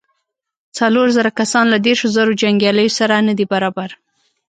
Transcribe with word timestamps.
څلور 0.77 1.07
زره 1.17 1.31
کسان 1.39 1.65
له 1.73 1.77
دېرشو 1.85 2.07
زرو 2.15 2.31
جنګياليو 2.41 2.95
سره 2.99 3.15
نه 3.27 3.33
دې 3.37 3.45
برابر. 3.53 3.89